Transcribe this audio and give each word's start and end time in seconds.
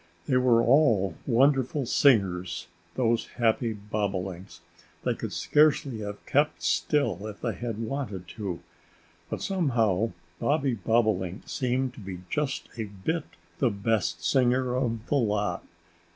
They 0.27 0.37
were 0.37 0.63
all 0.63 1.13
wonderful 1.27 1.85
singers 1.85 2.65
those 2.95 3.27
happy 3.37 3.71
Bobolinks. 3.73 4.61
They 5.03 5.13
could 5.13 5.31
scarcely 5.31 5.99
have 5.99 6.25
kept 6.25 6.63
still 6.63 7.27
if 7.27 7.41
they 7.41 7.53
had 7.53 7.77
wanted 7.77 8.27
to. 8.29 8.61
But 9.29 9.43
somehow 9.43 10.13
Bobby 10.39 10.73
Bobolink 10.73 11.47
seemed 11.47 11.93
to 11.93 11.99
be 11.99 12.21
just 12.31 12.67
a 12.77 12.85
bit 12.85 13.25
the 13.59 13.69
best 13.69 14.25
singer 14.25 14.75
of 14.75 15.05
the 15.05 15.15
lot. 15.17 15.63